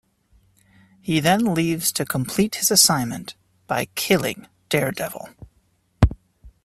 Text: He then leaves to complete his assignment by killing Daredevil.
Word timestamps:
He 0.99 1.19
then 1.19 1.53
leaves 1.53 1.91
to 1.91 2.05
complete 2.05 2.55
his 2.55 2.71
assignment 2.71 3.35
by 3.67 3.85
killing 3.93 4.47
Daredevil. 4.67 5.29